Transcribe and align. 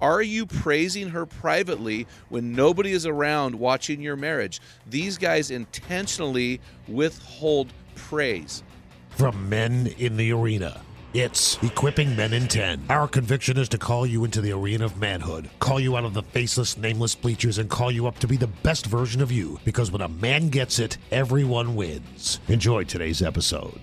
Are 0.00 0.22
you 0.22 0.46
praising 0.46 1.10
her 1.10 1.26
privately 1.26 2.06
when 2.30 2.54
nobody 2.54 2.92
is 2.92 3.04
around 3.04 3.54
watching 3.54 4.00
your 4.00 4.16
marriage? 4.16 4.60
These 4.86 5.18
guys 5.18 5.50
intentionally 5.50 6.60
withhold 6.88 7.72
praise. 7.96 8.62
From 9.10 9.48
men 9.48 9.88
in 9.98 10.16
the 10.16 10.32
arena. 10.32 10.80
It's 11.12 11.60
Equipping 11.62 12.14
Men 12.14 12.32
in 12.32 12.46
10. 12.46 12.84
Our 12.88 13.08
conviction 13.08 13.58
is 13.58 13.68
to 13.70 13.78
call 13.78 14.06
you 14.06 14.24
into 14.24 14.40
the 14.40 14.52
arena 14.52 14.84
of 14.84 14.96
manhood, 14.96 15.50
call 15.58 15.80
you 15.80 15.96
out 15.96 16.04
of 16.04 16.14
the 16.14 16.22
faceless, 16.22 16.76
nameless 16.76 17.16
bleachers, 17.16 17.58
and 17.58 17.68
call 17.68 17.90
you 17.90 18.06
up 18.06 18.20
to 18.20 18.28
be 18.28 18.36
the 18.36 18.46
best 18.46 18.86
version 18.86 19.20
of 19.20 19.32
you. 19.32 19.58
Because 19.64 19.90
when 19.90 20.02
a 20.02 20.08
man 20.08 20.48
gets 20.50 20.78
it, 20.78 20.98
everyone 21.10 21.74
wins. 21.74 22.38
Enjoy 22.46 22.84
today's 22.84 23.22
episode. 23.22 23.80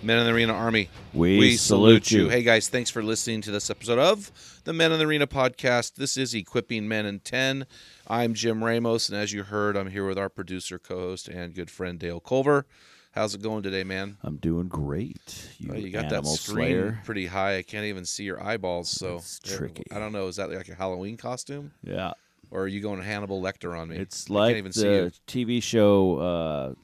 Men 0.00 0.18
in 0.20 0.26
the 0.26 0.32
Arena 0.32 0.52
Army, 0.52 0.88
We 1.12 1.56
salute 1.56 2.10
you. 2.12 2.28
Hey 2.28 2.42
guys, 2.42 2.68
thanks 2.68 2.88
for 2.88 3.02
listening 3.02 3.40
to 3.42 3.50
this 3.50 3.68
episode 3.68 3.98
of 3.98 4.30
the 4.64 4.72
Men 4.72 4.92
in 4.92 4.98
the 5.00 5.04
Arena 5.06 5.26
podcast. 5.26 5.96
This 5.96 6.16
is 6.16 6.34
Equipping 6.34 6.86
Men 6.86 7.04
in 7.04 7.18
10. 7.20 7.66
I'm 8.06 8.32
Jim 8.34 8.62
Ramos, 8.62 9.08
and 9.08 9.18
as 9.18 9.32
you 9.32 9.42
heard, 9.42 9.76
I'm 9.76 9.90
here 9.90 10.06
with 10.06 10.16
our 10.16 10.28
producer, 10.28 10.78
co 10.78 10.98
host, 10.98 11.26
and 11.26 11.52
good 11.52 11.68
friend 11.70 11.98
Dale 11.98 12.20
Culver. 12.20 12.64
How's 13.12 13.34
it 13.34 13.42
going 13.42 13.64
today, 13.64 13.82
man? 13.82 14.18
I'm 14.22 14.36
doing 14.36 14.68
great. 14.68 15.50
You, 15.58 15.72
Oh, 15.72 15.76
you 15.76 15.90
got 15.90 16.08
that 16.10 16.24
screen 16.26 16.68
slayer. 16.68 17.00
pretty 17.04 17.26
high. 17.26 17.56
I 17.56 17.62
can't 17.62 17.86
even 17.86 18.04
see 18.04 18.22
your 18.22 18.40
eyeballs. 18.40 18.88
So 18.88 19.16
It's 19.16 19.40
tricky. 19.40 19.82
I 19.90 19.98
don't 19.98 20.12
know. 20.12 20.28
Is 20.28 20.36
that 20.36 20.52
like 20.52 20.68
a 20.68 20.74
Halloween 20.76 21.16
costume, 21.16 21.72
Yeah, 21.82 22.12
or 22.50 22.62
are 22.62 22.66
you 22.68 22.80
going 22.80 23.00
Hannibal 23.02 23.40
Lecter 23.42 23.78
on 23.78 23.88
me? 23.88 23.96
it's 23.96 24.30
I 24.30 24.34
like 24.34 24.48
can't 24.50 24.58
even 24.58 24.72
see 24.72 24.82
you. 24.94 25.04
the 25.10 25.12
TV 25.26 25.62
show 25.62 26.18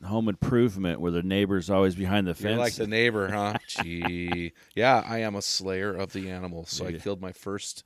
uh, 0.02 0.06
Home 0.06 0.28
Improvement, 0.28 1.00
where 1.00 1.10
the 1.12 1.22
neighbor's 1.22 1.70
always 1.70 1.94
behind 1.94 2.26
the 2.26 2.34
fence. 2.34 2.50
You're 2.50 2.58
like 2.58 2.74
the 2.74 2.86
neighbor, 2.86 3.28
huh? 3.30 3.54
Gee, 3.68 4.52
yeah, 4.74 5.02
I 5.06 5.18
am 5.18 5.34
a 5.36 5.42
slayer 5.42 5.92
of 5.94 6.12
the 6.12 6.30
animals. 6.30 6.70
So 6.70 6.86
I 6.86 6.92
killed 6.92 7.20
my 7.20 7.32
first 7.32 7.84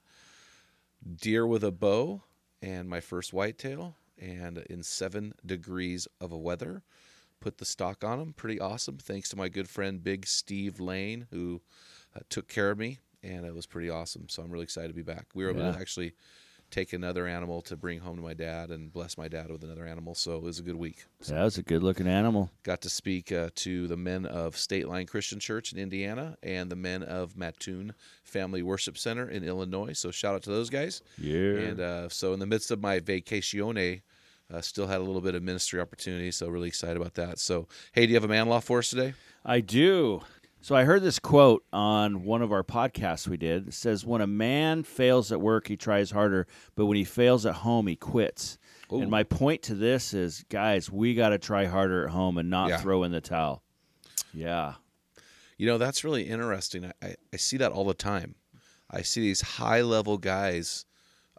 deer 1.21 1.47
with 1.47 1.65
a 1.65 1.71
bow 1.73 2.23
and 2.61 2.89
my 2.89 3.01
first 3.01 3.33
whitetail, 3.33 3.95
and 4.21 4.59
in 4.69 4.83
seven 4.83 5.33
degrees 5.47 6.09
of 6.21 6.33
a 6.33 6.37
weather, 6.39 6.83
put 7.41 7.59
the 7.59 7.65
stock 7.65 8.03
on 8.03 8.19
them. 8.19 8.33
Pretty 8.33 8.59
awesome. 8.61 8.99
Thanks 8.99 9.29
to 9.31 9.37
my 9.37 9.49
good 9.49 9.69
friend 9.69 10.03
Big 10.03 10.27
Steve 10.27 10.81
Lane, 10.81 11.27
who 11.31 11.61
uh, 12.17 12.21
took 12.29 12.49
care 12.49 12.71
of 12.71 12.79
me, 12.79 12.99
and 13.23 13.47
it 13.47 13.55
was 13.55 13.67
pretty 13.67 13.89
awesome. 13.89 14.29
So 14.29 14.43
I'm 14.43 14.51
really 14.51 14.65
excited 14.65 14.89
to 14.89 14.95
be 14.95 15.03
back. 15.03 15.27
We 15.35 15.45
were 15.45 15.51
able 15.51 15.63
Yeah. 15.63 15.73
to 15.73 15.79
actually 15.79 16.15
take 16.71 16.93
another 16.93 17.27
animal 17.27 17.63
to 17.63 17.77
bring 17.77 18.01
home 18.01 18.17
to 18.17 18.23
my 18.23 18.35
dad 18.35 18.71
and 18.71 18.93
bless 18.93 19.17
my 19.17 19.29
dad 19.29 19.51
with 19.51 19.65
another 19.65 19.87
animal. 19.87 20.15
So 20.15 20.37
it 20.37 20.43
was 20.43 20.59
a 20.59 20.63
good 20.63 20.77
week. 20.77 21.05
that 21.27 21.43
was 21.43 21.59
a 21.59 21.63
good-looking 21.63 22.07
animal. 22.07 22.51
got 22.63 22.81
to 22.83 22.91
speak 22.91 23.33
uh, 23.33 23.51
to 23.57 23.87
the 23.87 23.97
men 23.97 24.27
of 24.27 24.57
State 24.57 24.89
Line 24.89 25.07
Christian 25.07 25.41
Church 25.41 25.73
in 25.73 25.79
Indiana 25.79 26.37
and 26.43 26.71
the 26.71 26.77
men 26.77 27.03
of 27.03 27.37
Mattoon 27.37 27.95
Family 28.25 28.63
Worship 28.63 28.99
Center 28.99 29.29
in 29.29 29.45
Illinois. 29.45 29.93
So 29.95 30.11
shout 30.11 30.35
out 30.35 30.43
to 30.43 30.51
those 30.51 30.71
guys. 30.71 31.03
Yeah. 31.17 31.59
And 31.59 31.81
uh, 31.81 32.09
so 32.09 32.33
in 32.33 32.41
the 32.41 32.47
midst 32.47 32.71
of 32.71 32.81
my 32.81 33.01
vacacione, 33.01 34.03
uh, 34.53 34.61
still 34.61 34.87
had 34.87 35.01
a 35.01 35.05
little 35.05 35.21
bit 35.21 35.35
of 35.35 35.43
ministry 35.43 35.81
opportunity. 35.81 36.31
So 36.31 36.49
really 36.49 36.69
excited 36.69 36.97
about 36.97 37.15
that. 37.15 37.39
So 37.39 37.69
hey, 37.93 38.07
do 38.07 38.11
you 38.11 38.17
have 38.17 38.25
a 38.25 38.29
man 38.29 38.49
law 38.49 38.61
for 38.61 38.79
us 38.79 38.91
today? 38.91 39.15
I 39.45 39.61
do. 39.61 40.23
So 40.61 40.75
I 40.75 40.85
heard 40.85 41.03
this 41.03 41.19
quote 41.19 41.65
on 41.73 42.25
one 42.25 42.43
of 42.43 42.53
our 42.53 42.65
podcasts 42.65 43.29
we 43.29 43.37
did. 43.37 43.69
It 43.69 43.75
says, 43.75 44.05
"When 44.05 44.21
a 44.21 44.27
man 44.27 44.83
fails 44.83 45.31
at 45.33 45.41
work, 45.41 45.69
he 45.69 45.77
tries 45.77 46.11
harder, 46.11 46.47
but 46.75 46.87
when 46.87 46.97
he 46.97 47.05
fails 47.05 47.47
at 47.47 47.57
home, 47.57 47.87
he 47.87 47.97
quits." 47.97 48.59
Ooh. 48.93 49.01
And 49.01 49.11
my 49.11 49.23
point 49.23 49.63
to 49.63 49.75
this 49.75 50.13
is, 50.13 50.45
guys, 50.49 50.91
we 50.91 51.15
got 51.15 51.29
to 51.31 51.39
try 51.39 51.67
harder 51.67 52.05
at 52.07 52.11
home 52.11 52.39
and 52.39 52.51
not 52.51 52.71
Yeah. 52.71 52.79
throw 52.79 53.03
in 53.05 53.13
the 53.13 53.21
towel. 53.21 53.63
Yeah. 54.35 54.75
You 55.57 55.67
know, 55.67 55.79
that's 55.79 56.05
really 56.05 56.23
interesting. 56.25 56.87
I, 56.87 56.93
I, 57.03 57.15
I 57.33 57.37
see 57.37 57.57
that 57.59 57.73
all 57.73 57.85
the 57.85 57.95
time. 57.95 58.35
I 58.91 59.03
see 59.03 59.21
these 59.21 59.41
high 59.43 59.83
level 59.83 60.17
guys, 60.19 60.87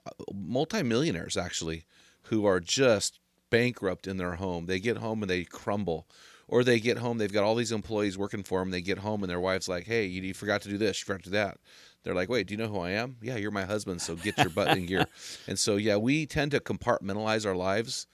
uh, 0.06 0.12
multimillionaires 0.34 1.36
actually, 1.38 1.86
who 2.24 2.46
are 2.46 2.60
just 2.60 3.20
bankrupt 3.50 4.08
in 4.08 4.18
their 4.18 4.36
home. 4.36 4.66
They 4.68 4.80
get 4.80 4.98
home 4.98 5.24
and 5.24 5.30
they 5.30 5.44
crumble. 5.44 6.08
Or 6.52 6.64
they 6.64 6.80
get 6.80 6.98
home, 6.98 7.20
they've 7.20 7.32
got 7.32 7.44
all 7.44 7.54
these 7.54 7.72
employees 7.72 8.18
working 8.18 8.42
for 8.42 8.60
them. 8.60 8.72
They 8.72 8.82
get 8.82 8.98
home 8.98 9.22
and 9.22 9.30
their 9.30 9.40
wife's 9.40 9.68
like, 9.68 9.86
hey, 9.86 10.06
you, 10.06 10.24
you 10.24 10.34
forgot 10.34 10.64
to 10.64 10.70
do 10.70 10.80
this, 10.80 11.00
you 11.00 11.06
forgot 11.06 11.24
to 11.24 11.30
do 11.30 11.36
that. 11.36 11.58
They're 12.04 12.16
like, 12.16 12.28
wait, 12.28 12.48
do 12.48 12.54
you 12.54 12.58
know 12.58 12.68
who 12.68 12.80
I 12.80 12.92
am? 12.92 13.18
Yeah, 13.22 13.36
you're 13.36 13.52
my 13.52 13.66
husband, 13.66 14.02
so 14.02 14.16
get 14.16 14.38
your 14.38 14.50
butt 14.50 14.76
in 14.76 14.86
gear. 14.86 15.06
And 15.48 15.60
so, 15.60 15.76
yeah, 15.76 15.98
we 15.98 16.26
tend 16.26 16.52
to 16.52 16.60
compartmentalize 16.60 17.46
our 17.46 17.56
lives, 17.56 18.08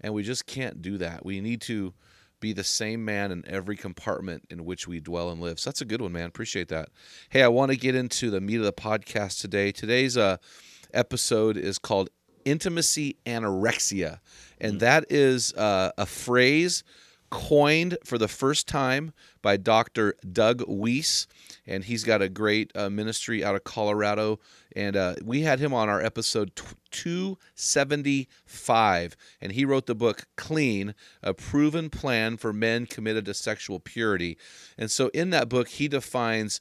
and 0.00 0.14
we 0.14 0.22
just 0.22 0.46
can't 0.46 0.82
do 0.82 0.98
that. 0.98 1.24
We 1.24 1.40
need 1.40 1.60
to 1.62 1.94
be 2.40 2.52
the 2.52 2.64
same 2.64 3.04
man 3.04 3.30
in 3.30 3.44
every 3.46 3.76
compartment 3.76 4.44
in 4.50 4.64
which 4.64 4.86
we 4.86 5.00
dwell 5.00 5.30
and 5.30 5.40
live. 5.40 5.58
So 5.60 5.70
that's 5.70 5.80
a 5.80 5.86
good 5.86 6.00
one, 6.00 6.12
man. 6.12 6.26
Appreciate 6.26 6.68
that. 6.68 6.88
Hey, 7.28 7.42
I 7.42 7.48
want 7.48 7.70
to 7.70 7.76
get 7.76 7.94
into 7.94 8.30
the 8.30 8.40
meat 8.40 8.56
of 8.56 8.64
the 8.64 8.72
podcast 8.72 9.40
today. 9.40 9.72
Today's 9.72 10.16
uh, 10.16 10.36
episode 10.92 11.56
is 11.56 11.78
called 11.78 12.10
Intimacy 12.44 13.16
Anorexia, 13.26 14.20
and 14.60 14.80
that 14.80 15.06
is 15.10 15.52
uh, 15.54 15.92
a 15.98 16.06
phrase 16.06 16.84
coined 17.30 17.96
for 18.04 18.18
the 18.18 18.28
first 18.28 18.68
time 18.68 19.14
by 19.42 19.56
Dr. 19.56 20.14
Doug 20.30 20.62
Weiss, 20.66 21.26
and 21.66 21.84
he's 21.84 22.04
got 22.04 22.22
a 22.22 22.28
great 22.28 22.70
uh, 22.74 22.90
ministry 22.90 23.42
out 23.44 23.54
of 23.54 23.62
Colorado. 23.64 24.38
And 24.74 24.96
uh, 24.96 25.14
we 25.24 25.42
had 25.42 25.60
him 25.60 25.72
on 25.72 25.88
our 25.88 26.02
episode 26.02 26.56
t- 26.56 26.64
275, 26.90 29.16
and 29.40 29.52
he 29.52 29.64
wrote 29.64 29.86
the 29.86 29.94
book 29.94 30.26
Clean, 30.36 30.94
a 31.22 31.32
proven 31.34 31.90
plan 31.90 32.36
for 32.36 32.52
men 32.52 32.86
committed 32.86 33.24
to 33.26 33.34
sexual 33.34 33.78
purity. 33.80 34.36
And 34.76 34.90
so 34.90 35.08
in 35.08 35.30
that 35.30 35.48
book, 35.48 35.68
he 35.68 35.88
defines 35.88 36.60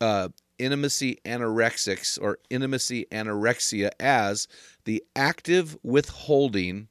uh, 0.00 0.28
intimacy 0.58 1.18
anorexics 1.24 2.20
or 2.20 2.38
intimacy 2.50 3.06
anorexia 3.10 3.90
as 3.98 4.46
the 4.84 5.02
active 5.16 5.76
withholding 5.82 6.88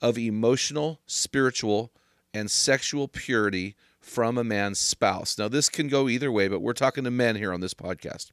of 0.00 0.18
emotional, 0.18 1.00
spiritual, 1.06 1.90
and 2.34 2.50
sexual 2.50 3.08
purity 3.08 3.76
from 4.00 4.36
a 4.36 4.44
man's 4.44 4.78
spouse. 4.78 5.38
Now, 5.38 5.48
this 5.48 5.70
can 5.70 5.88
go 5.88 6.08
either 6.08 6.30
way, 6.30 6.48
but 6.48 6.60
we're 6.60 6.74
talking 6.74 7.04
to 7.04 7.10
men 7.10 7.36
here 7.36 7.52
on 7.52 7.60
this 7.60 7.72
podcast. 7.72 8.32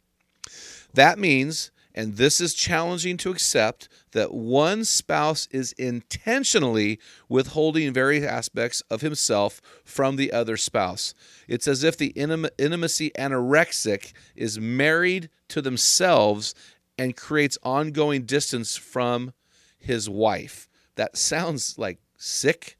That 0.94 1.18
means, 1.18 1.72
and 1.96 2.18
this 2.18 2.42
is 2.42 2.54
challenging 2.54 3.16
to 3.18 3.32
accept, 3.32 3.88
that 4.12 4.34
one 4.34 4.84
spouse 4.84 5.48
is 5.52 5.72
intentionally 5.74 7.00
withholding 7.30 7.94
various 7.94 8.26
aspects 8.26 8.82
of 8.90 9.02
himself 9.02 9.62
from 9.86 10.18
the 10.18 10.34
other 10.34 10.58
spouse. 10.58 11.14
It's 11.48 11.68
as 11.68 11.84
if 11.84 11.96
the 11.96 12.12
intim- 12.14 12.50
intimacy 12.58 13.12
anorexic 13.18 14.12
is 14.36 14.60
married 14.60 15.30
to 15.50 15.62
themselves 15.62 16.54
and 16.98 17.16
creates 17.16 17.58
ongoing 17.64 18.24
distance 18.24 18.76
from 18.76 19.34
his 19.80 20.10
wife. 20.10 20.68
That 20.96 21.16
sounds 21.16 21.78
like 21.78 22.00
sick 22.18 22.78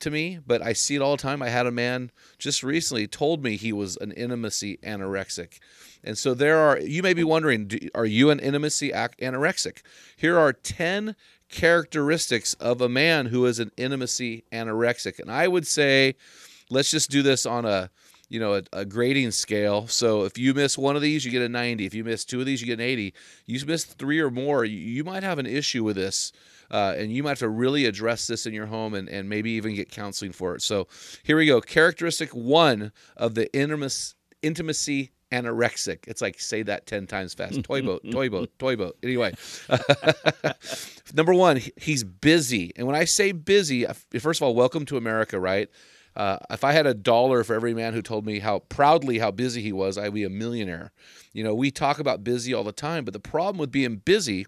to 0.00 0.10
me, 0.10 0.38
but 0.46 0.62
I 0.62 0.72
see 0.72 0.94
it 0.96 1.02
all 1.02 1.16
the 1.16 1.22
time. 1.22 1.42
I 1.42 1.48
had 1.48 1.66
a 1.66 1.70
man 1.70 2.10
just 2.38 2.62
recently 2.62 3.06
told 3.06 3.42
me 3.42 3.56
he 3.56 3.72
was 3.72 3.96
an 3.96 4.12
intimacy 4.12 4.78
anorexic. 4.82 5.58
And 6.02 6.16
so 6.16 6.34
there 6.34 6.58
are, 6.58 6.78
you 6.78 7.02
may 7.02 7.14
be 7.14 7.24
wondering, 7.24 7.70
are 7.94 8.06
you 8.06 8.30
an 8.30 8.40
intimacy 8.40 8.90
anorexic? 8.90 9.82
Here 10.16 10.38
are 10.38 10.52
10 10.52 11.16
characteristics 11.50 12.54
of 12.54 12.80
a 12.80 12.88
man 12.88 13.26
who 13.26 13.44
is 13.46 13.58
an 13.58 13.70
intimacy 13.76 14.44
anorexic. 14.52 15.18
And 15.18 15.30
I 15.30 15.48
would 15.48 15.66
say, 15.66 16.16
let's 16.70 16.90
just 16.90 17.10
do 17.10 17.22
this 17.22 17.44
on 17.44 17.64
a, 17.64 17.90
you 18.30 18.38
know, 18.40 18.54
a, 18.54 18.62
a 18.72 18.84
grading 18.86 19.32
scale. 19.32 19.86
So 19.88 20.24
if 20.24 20.38
you 20.38 20.54
miss 20.54 20.78
one 20.78 20.96
of 20.96 21.02
these, 21.02 21.24
you 21.24 21.32
get 21.32 21.42
a 21.42 21.48
90. 21.48 21.84
If 21.84 21.92
you 21.92 22.04
miss 22.04 22.24
two 22.24 22.40
of 22.40 22.46
these, 22.46 22.62
you 22.62 22.66
get 22.66 22.74
an 22.74 22.86
80. 22.86 23.12
You 23.44 23.66
miss 23.66 23.84
three 23.84 24.20
or 24.20 24.30
more, 24.30 24.64
you, 24.64 24.78
you 24.78 25.04
might 25.04 25.24
have 25.24 25.38
an 25.38 25.46
issue 25.46 25.84
with 25.84 25.96
this. 25.96 26.32
Uh, 26.70 26.94
and 26.96 27.12
you 27.12 27.24
might 27.24 27.30
have 27.30 27.40
to 27.40 27.48
really 27.48 27.84
address 27.86 28.28
this 28.28 28.46
in 28.46 28.54
your 28.54 28.66
home 28.66 28.94
and, 28.94 29.08
and 29.08 29.28
maybe 29.28 29.50
even 29.50 29.74
get 29.74 29.90
counseling 29.90 30.30
for 30.30 30.54
it. 30.54 30.62
So 30.62 30.86
here 31.24 31.36
we 31.36 31.46
go. 31.46 31.60
Characteristic 31.60 32.30
one 32.30 32.92
of 33.16 33.34
the 33.34 33.52
intimacy, 33.52 34.14
intimacy 34.40 35.10
anorexic. 35.32 36.06
It's 36.06 36.22
like 36.22 36.38
say 36.38 36.62
that 36.62 36.86
10 36.86 37.08
times 37.08 37.34
fast. 37.34 37.62
Toy 37.64 37.82
boat, 37.82 38.02
toy 38.12 38.28
boat, 38.28 38.56
toy 38.60 38.76
boat. 38.76 38.96
Anyway, 39.02 39.34
number 41.14 41.34
one, 41.34 41.60
he's 41.76 42.04
busy. 42.04 42.72
And 42.76 42.86
when 42.86 42.94
I 42.94 43.04
say 43.04 43.32
busy, 43.32 43.86
first 44.20 44.40
of 44.40 44.46
all, 44.46 44.54
welcome 44.54 44.84
to 44.86 44.96
America, 44.96 45.40
right? 45.40 45.68
Uh, 46.16 46.38
if 46.50 46.64
I 46.64 46.72
had 46.72 46.86
a 46.86 46.94
dollar 46.94 47.44
for 47.44 47.54
every 47.54 47.74
man 47.74 47.94
who 47.94 48.02
told 48.02 48.26
me 48.26 48.40
how 48.40 48.60
proudly 48.60 49.18
how 49.18 49.30
busy 49.30 49.62
he 49.62 49.72
was, 49.72 49.96
I'd 49.96 50.14
be 50.14 50.24
a 50.24 50.30
millionaire. 50.30 50.92
You 51.32 51.44
know, 51.44 51.54
we 51.54 51.70
talk 51.70 51.98
about 51.98 52.24
busy 52.24 52.52
all 52.52 52.64
the 52.64 52.72
time, 52.72 53.04
but 53.04 53.14
the 53.14 53.20
problem 53.20 53.58
with 53.58 53.70
being 53.70 53.96
busy 53.96 54.46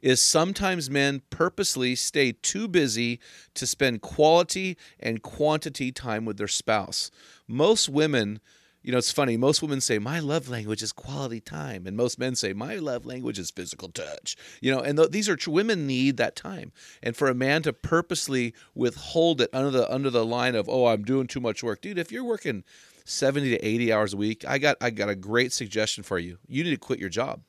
is 0.00 0.20
sometimes 0.20 0.88
men 0.88 1.22
purposely 1.30 1.94
stay 1.94 2.32
too 2.32 2.68
busy 2.68 3.20
to 3.54 3.66
spend 3.66 4.00
quality 4.00 4.76
and 4.98 5.22
quantity 5.22 5.92
time 5.92 6.24
with 6.24 6.38
their 6.38 6.48
spouse. 6.48 7.10
Most 7.46 7.88
women 7.88 8.40
you 8.82 8.92
know, 8.92 8.98
it's 8.98 9.10
funny. 9.10 9.36
Most 9.36 9.60
women 9.60 9.80
say, 9.80 9.98
My 9.98 10.20
love 10.20 10.48
language 10.48 10.82
is 10.82 10.92
quality 10.92 11.40
time. 11.40 11.86
And 11.86 11.96
most 11.96 12.18
men 12.18 12.34
say, 12.36 12.52
My 12.52 12.76
love 12.76 13.04
language 13.04 13.38
is 13.38 13.50
physical 13.50 13.88
touch. 13.88 14.36
You 14.60 14.72
know, 14.72 14.80
and 14.80 14.96
th- 14.96 15.10
these 15.10 15.28
are. 15.28 15.36
Women 15.48 15.86
need 15.86 16.16
that 16.18 16.36
time. 16.36 16.72
And 17.02 17.16
for 17.16 17.28
a 17.28 17.34
man 17.34 17.62
to 17.62 17.72
purposely 17.72 18.54
withhold 18.74 19.40
it 19.40 19.50
under 19.52 19.70
the 19.70 19.92
under 19.92 20.10
the 20.10 20.24
line 20.24 20.54
of, 20.54 20.68
Oh, 20.68 20.86
I'm 20.86 21.02
doing 21.02 21.26
too 21.26 21.40
much 21.40 21.62
work. 21.62 21.80
Dude, 21.80 21.98
if 21.98 22.12
you're 22.12 22.24
working 22.24 22.64
70 23.04 23.50
to 23.50 23.64
80 23.66 23.92
hours 23.92 24.14
a 24.14 24.16
week, 24.16 24.44
I 24.46 24.58
got 24.58 24.76
I 24.80 24.90
got 24.90 25.08
a 25.08 25.16
great 25.16 25.52
suggestion 25.52 26.04
for 26.04 26.18
you. 26.18 26.38
You 26.46 26.62
need 26.62 26.70
to 26.70 26.76
quit 26.76 27.00
your 27.00 27.08
job. 27.08 27.40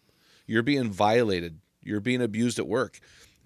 You're 0.47 0.63
being 0.63 0.91
violated. 0.91 1.59
You're 1.83 1.99
being 1.99 2.21
abused 2.21 2.57
at 2.57 2.67
work. 2.67 2.99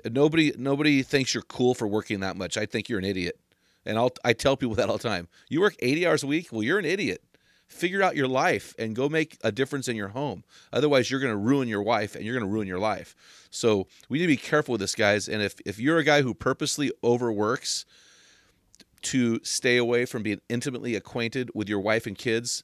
Nobody 0.05 0.53
nobody 0.57 1.03
thinks 1.03 1.33
you're 1.33 1.43
cool 1.43 1.73
for 1.73 1.87
working 1.87 2.21
that 2.21 2.37
much. 2.37 2.57
I 2.57 2.65
think 2.65 2.87
you're 2.87 2.99
an 2.99 3.05
idiot. 3.05 3.39
And 3.85 3.97
I'll 3.97 4.11
I 4.23 4.31
tell 4.31 4.55
people 4.55 4.75
that 4.75 4.89
all 4.89 4.97
the 4.97 5.09
time. 5.09 5.27
You 5.49 5.59
work 5.59 5.75
80 5.79 6.07
hours 6.07 6.23
a 6.23 6.27
week? 6.27 6.47
Well, 6.51 6.63
you're 6.63 6.79
an 6.79 6.85
idiot 6.85 7.21
figure 7.67 8.03
out 8.03 8.15
your 8.15 8.27
life 8.27 8.73
and 8.77 8.95
go 8.95 9.09
make 9.09 9.37
a 9.43 9.51
difference 9.51 9.87
in 9.87 9.95
your 9.95 10.09
home. 10.09 10.43
Otherwise, 10.71 11.09
you're 11.09 11.19
going 11.19 11.33
to 11.33 11.37
ruin 11.37 11.67
your 11.67 11.81
wife 11.81 12.15
and 12.15 12.23
you're 12.23 12.37
going 12.37 12.47
to 12.47 12.53
ruin 12.53 12.67
your 12.67 12.79
life. 12.79 13.15
So 13.49 13.87
we 14.09 14.19
need 14.19 14.25
to 14.25 14.27
be 14.27 14.37
careful 14.37 14.73
with 14.73 14.81
this, 14.81 14.95
guys. 14.95 15.27
And 15.27 15.41
if, 15.41 15.55
if 15.65 15.79
you're 15.79 15.97
a 15.97 16.03
guy 16.03 16.21
who 16.21 16.33
purposely 16.33 16.91
overworks 17.03 17.85
to 19.03 19.39
stay 19.43 19.77
away 19.77 20.05
from 20.05 20.23
being 20.23 20.39
intimately 20.49 20.95
acquainted 20.95 21.51
with 21.53 21.67
your 21.67 21.79
wife 21.79 22.07
and 22.07 22.17
kids 22.17 22.63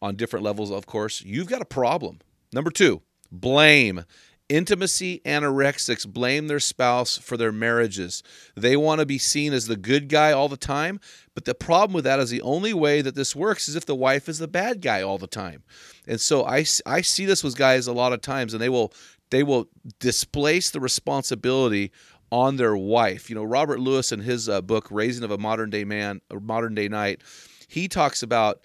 on 0.00 0.16
different 0.16 0.44
levels, 0.44 0.70
of 0.70 0.86
course, 0.86 1.22
you've 1.22 1.48
got 1.48 1.62
a 1.62 1.66
problem. 1.66 2.20
Number 2.52 2.70
two, 2.70 3.02
blame. 3.32 4.04
Intimacy 4.50 5.22
anorexics 5.24 6.06
blame 6.06 6.48
their 6.48 6.60
spouse 6.60 7.16
for 7.16 7.38
their 7.38 7.52
marriages. 7.52 8.22
They 8.54 8.76
want 8.76 9.00
to 9.00 9.06
be 9.06 9.16
seen 9.16 9.54
as 9.54 9.66
the 9.66 9.76
good 9.76 10.08
guy 10.08 10.32
all 10.32 10.50
the 10.50 10.58
time, 10.58 11.00
but 11.34 11.46
the 11.46 11.54
problem 11.54 11.94
with 11.94 12.04
that 12.04 12.20
is 12.20 12.28
the 12.28 12.42
only 12.42 12.74
way 12.74 13.00
that 13.00 13.14
this 13.14 13.34
works 13.34 13.68
is 13.68 13.74
if 13.74 13.86
the 13.86 13.94
wife 13.94 14.28
is 14.28 14.38
the 14.38 14.46
bad 14.48 14.82
guy 14.82 15.00
all 15.00 15.16
the 15.16 15.26
time. 15.26 15.62
And 16.06 16.20
so 16.20 16.44
I, 16.44 16.66
I 16.84 17.00
see 17.00 17.24
this 17.24 17.42
with 17.42 17.56
guys 17.56 17.86
a 17.86 17.92
lot 17.94 18.12
of 18.12 18.20
times, 18.20 18.52
and 18.52 18.60
they 18.60 18.68
will 18.68 18.92
they 19.30 19.42
will 19.42 19.68
displace 19.98 20.70
the 20.70 20.80
responsibility 20.80 21.90
on 22.30 22.56
their 22.56 22.76
wife. 22.76 23.30
You 23.30 23.36
know, 23.36 23.44
Robert 23.44 23.80
Lewis 23.80 24.12
in 24.12 24.20
his 24.20 24.48
uh, 24.48 24.60
book 24.60 24.88
Raising 24.90 25.24
of 25.24 25.30
a 25.30 25.38
Modern 25.38 25.70
Day 25.70 25.84
Man, 25.84 26.20
or 26.30 26.40
Modern 26.40 26.74
Day 26.74 26.88
Knight, 26.88 27.22
he 27.66 27.88
talks 27.88 28.22
about 28.22 28.60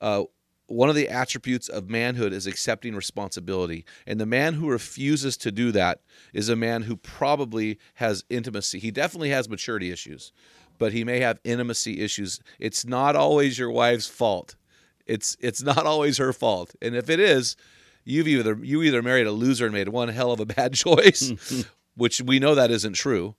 uh, 0.00 0.24
one 0.66 0.88
of 0.88 0.94
the 0.94 1.08
attributes 1.08 1.68
of 1.68 1.90
manhood 1.90 2.32
is 2.32 2.46
accepting 2.46 2.94
responsibility. 2.94 3.84
And 4.06 4.18
the 4.18 4.26
man 4.26 4.54
who 4.54 4.70
refuses 4.70 5.36
to 5.38 5.52
do 5.52 5.72
that 5.72 6.00
is 6.32 6.48
a 6.48 6.56
man 6.56 6.82
who 6.82 6.96
probably 6.96 7.78
has 7.94 8.24
intimacy. 8.30 8.78
He 8.78 8.90
definitely 8.90 9.30
has 9.30 9.48
maturity 9.48 9.90
issues, 9.90 10.32
but 10.78 10.92
he 10.92 11.04
may 11.04 11.20
have 11.20 11.38
intimacy 11.44 12.00
issues. 12.00 12.40
It's 12.58 12.84
not 12.84 13.14
always 13.14 13.58
your 13.58 13.70
wife's 13.70 14.06
fault. 14.06 14.56
It's 15.06 15.36
it's 15.40 15.62
not 15.62 15.84
always 15.84 16.16
her 16.16 16.32
fault. 16.32 16.74
And 16.80 16.96
if 16.96 17.10
it 17.10 17.20
is, 17.20 17.56
you've 18.04 18.28
either 18.28 18.58
you 18.62 18.82
either 18.82 19.02
married 19.02 19.26
a 19.26 19.32
loser 19.32 19.66
and 19.66 19.74
made 19.74 19.88
one 19.88 20.08
hell 20.08 20.32
of 20.32 20.40
a 20.40 20.46
bad 20.46 20.72
choice, 20.74 21.32
which 21.94 22.22
we 22.22 22.38
know 22.38 22.54
that 22.54 22.70
isn't 22.70 22.94
true. 22.94 23.34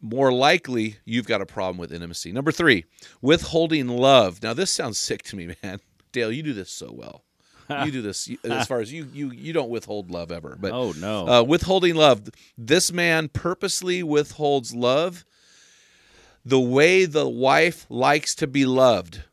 More 0.00 0.32
likely, 0.32 0.96
you've 1.04 1.26
got 1.26 1.42
a 1.42 1.46
problem 1.46 1.76
with 1.76 1.92
intimacy. 1.92 2.30
Number 2.30 2.52
three, 2.52 2.84
withholding 3.20 3.88
love. 3.88 4.42
Now, 4.42 4.54
this 4.54 4.70
sounds 4.70 4.96
sick 4.96 5.22
to 5.24 5.36
me, 5.36 5.54
man. 5.62 5.80
Dale, 6.12 6.32
you 6.32 6.42
do 6.42 6.52
this 6.52 6.70
so 6.70 6.92
well. 6.92 7.24
you 7.84 7.90
do 7.90 8.00
this 8.02 8.30
as 8.44 8.66
far 8.66 8.80
as 8.80 8.90
you 8.90 9.08
you 9.12 9.30
you 9.30 9.52
don't 9.52 9.68
withhold 9.68 10.10
love 10.10 10.32
ever. 10.32 10.56
But 10.58 10.72
oh 10.72 10.92
no, 10.92 11.28
uh, 11.28 11.42
withholding 11.42 11.94
love. 11.96 12.28
This 12.56 12.90
man 12.92 13.28
purposely 13.28 14.02
withholds 14.02 14.74
love. 14.74 15.24
The 16.44 16.60
way 16.60 17.04
the 17.04 17.28
wife 17.28 17.84
likes 17.90 18.34
to 18.36 18.46
be 18.46 18.64
loved. 18.64 19.24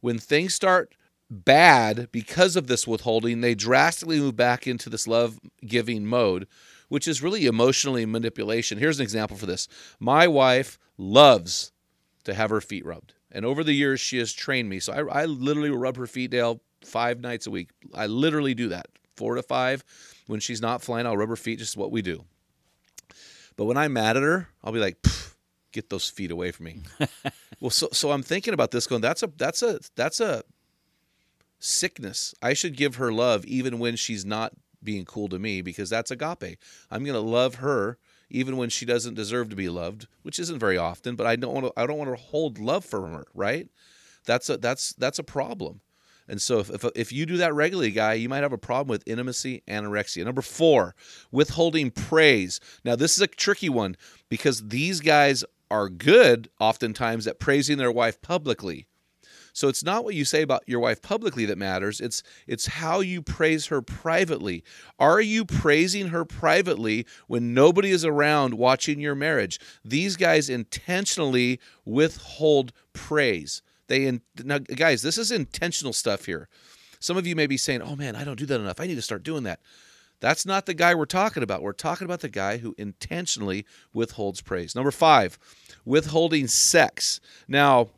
When 0.00 0.18
things 0.18 0.54
start 0.54 0.94
bad 1.28 2.08
because 2.12 2.54
of 2.56 2.68
this 2.68 2.86
withholding, 2.86 3.40
they 3.40 3.54
drastically 3.54 4.20
move 4.20 4.36
back 4.36 4.66
into 4.66 4.88
this 4.88 5.08
love 5.08 5.40
giving 5.66 6.06
mode, 6.06 6.46
which 6.88 7.08
is 7.08 7.22
really 7.22 7.46
emotionally 7.46 8.06
manipulation. 8.06 8.78
Here's 8.78 8.98
an 8.98 9.02
example 9.04 9.36
for 9.36 9.46
this. 9.46 9.66
My 9.98 10.28
wife 10.28 10.78
loves 10.96 11.72
to 12.24 12.34
have 12.34 12.50
her 12.50 12.60
feet 12.60 12.84
rubbed. 12.84 13.14
And 13.32 13.44
over 13.44 13.62
the 13.62 13.72
years, 13.72 14.00
she 14.00 14.18
has 14.18 14.32
trained 14.32 14.68
me. 14.68 14.80
So 14.80 14.92
I, 14.92 15.22
I 15.22 15.24
literally 15.26 15.70
rub 15.70 15.96
her 15.96 16.06
feet, 16.06 16.30
Dale, 16.32 16.60
five 16.84 17.20
nights 17.20 17.46
a 17.46 17.50
week. 17.50 17.70
I 17.94 18.06
literally 18.06 18.54
do 18.54 18.68
that, 18.68 18.86
four 19.16 19.34
to 19.36 19.42
five. 19.42 19.84
When 20.26 20.40
she's 20.40 20.60
not 20.60 20.82
flying, 20.82 21.06
I'll 21.06 21.16
rub 21.16 21.28
her 21.28 21.36
feet, 21.36 21.58
just 21.58 21.76
what 21.76 21.90
we 21.90 22.02
do. 22.02 22.24
But 23.56 23.66
when 23.66 23.76
I'm 23.76 23.92
mad 23.92 24.16
at 24.16 24.22
her, 24.22 24.48
I'll 24.64 24.72
be 24.72 24.80
like, 24.80 24.96
get 25.72 25.90
those 25.90 26.08
feet 26.08 26.30
away 26.30 26.50
from 26.50 26.66
me. 26.66 26.80
well, 27.60 27.70
so 27.70 27.88
so 27.92 28.10
I'm 28.10 28.22
thinking 28.22 28.54
about 28.54 28.70
this, 28.70 28.86
going, 28.86 29.02
that's 29.02 29.22
a 29.22 29.30
that's 29.36 29.62
a 29.62 29.80
that's 29.96 30.20
a 30.20 30.42
sickness. 31.58 32.34
I 32.42 32.54
should 32.54 32.76
give 32.76 32.96
her 32.96 33.12
love 33.12 33.44
even 33.44 33.78
when 33.78 33.96
she's 33.96 34.24
not 34.24 34.52
being 34.82 35.04
cool 35.04 35.28
to 35.28 35.38
me 35.38 35.62
because 35.62 35.90
that's 35.90 36.10
agape. 36.10 36.58
I'm 36.90 37.04
gonna 37.04 37.20
love 37.20 37.56
her 37.56 37.98
even 38.30 38.56
when 38.56 38.70
she 38.70 38.86
doesn't 38.86 39.14
deserve 39.14 39.50
to 39.50 39.56
be 39.56 39.68
loved, 39.68 40.06
which 40.22 40.38
isn't 40.38 40.58
very 40.58 40.78
often. 40.78 41.16
But 41.16 41.26
I 41.26 41.36
don't 41.36 41.52
want 41.52 41.66
to. 41.66 41.72
I 41.76 41.86
don't 41.86 41.98
want 41.98 42.10
to 42.10 42.22
hold 42.22 42.58
love 42.58 42.84
for 42.84 43.06
her. 43.08 43.24
Right? 43.34 43.68
That's 44.24 44.48
a 44.48 44.56
that's 44.56 44.92
that's 44.94 45.18
a 45.18 45.24
problem. 45.24 45.80
And 46.28 46.40
so 46.40 46.60
if, 46.60 46.70
if, 46.70 46.84
if 46.94 47.12
you 47.12 47.26
do 47.26 47.38
that 47.38 47.54
regularly, 47.54 47.90
guy, 47.90 48.12
you 48.14 48.28
might 48.28 48.44
have 48.44 48.52
a 48.52 48.58
problem 48.58 48.88
with 48.88 49.02
intimacy 49.04 49.64
anorexia. 49.66 50.24
Number 50.24 50.42
four, 50.42 50.94
withholding 51.32 51.90
praise. 51.90 52.60
Now 52.84 52.94
this 52.94 53.16
is 53.16 53.20
a 53.20 53.26
tricky 53.26 53.68
one 53.68 53.96
because 54.28 54.68
these 54.68 55.00
guys 55.00 55.44
are 55.72 55.88
good 55.88 56.48
oftentimes 56.60 57.26
at 57.26 57.40
praising 57.40 57.78
their 57.78 57.90
wife 57.90 58.22
publicly. 58.22 58.86
So 59.52 59.68
it's 59.68 59.84
not 59.84 60.04
what 60.04 60.14
you 60.14 60.24
say 60.24 60.42
about 60.42 60.62
your 60.66 60.80
wife 60.80 61.02
publicly 61.02 61.44
that 61.46 61.58
matters. 61.58 62.00
It's 62.00 62.22
it's 62.46 62.66
how 62.66 63.00
you 63.00 63.22
praise 63.22 63.66
her 63.66 63.82
privately. 63.82 64.64
Are 64.98 65.20
you 65.20 65.44
praising 65.44 66.08
her 66.08 66.24
privately 66.24 67.06
when 67.26 67.54
nobody 67.54 67.90
is 67.90 68.04
around 68.04 68.54
watching 68.54 69.00
your 69.00 69.14
marriage? 69.14 69.58
These 69.84 70.16
guys 70.16 70.48
intentionally 70.48 71.60
withhold 71.84 72.72
praise. 72.92 73.62
They 73.88 74.06
in, 74.06 74.22
now, 74.44 74.58
guys, 74.58 75.02
this 75.02 75.18
is 75.18 75.32
intentional 75.32 75.92
stuff 75.92 76.26
here. 76.26 76.48
Some 77.00 77.16
of 77.16 77.26
you 77.26 77.34
may 77.34 77.46
be 77.46 77.56
saying, 77.56 77.82
"Oh 77.82 77.96
man, 77.96 78.14
I 78.14 78.24
don't 78.24 78.38
do 78.38 78.46
that 78.46 78.60
enough. 78.60 78.80
I 78.80 78.86
need 78.86 78.94
to 78.96 79.02
start 79.02 79.22
doing 79.22 79.42
that." 79.44 79.60
That's 80.20 80.44
not 80.44 80.66
the 80.66 80.74
guy 80.74 80.94
we're 80.94 81.06
talking 81.06 81.42
about. 81.42 81.62
We're 81.62 81.72
talking 81.72 82.04
about 82.04 82.20
the 82.20 82.28
guy 82.28 82.58
who 82.58 82.74
intentionally 82.76 83.64
withholds 83.94 84.42
praise. 84.42 84.74
Number 84.74 84.90
5, 84.90 85.38
withholding 85.84 86.46
sex. 86.46 87.20
Now, 87.48 87.88